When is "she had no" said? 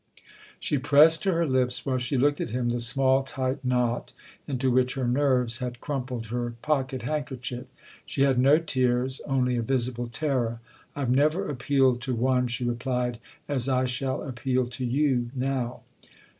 8.03-8.57